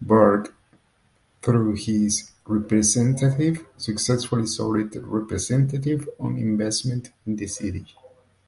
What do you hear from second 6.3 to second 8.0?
investment in the city.